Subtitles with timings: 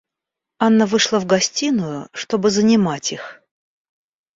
[0.57, 3.43] Анна вышла в гостиную, чтобы занимать их.